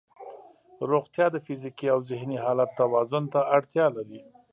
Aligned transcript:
روغتیا 0.91 1.25
د 1.31 1.37
فزیکي 1.45 1.87
او 1.93 1.99
ذهني 2.09 2.37
حالت 2.45 2.69
توازن 2.81 3.23
ته 3.33 3.39
اړتیا 3.55 3.85
لري. 3.97 4.19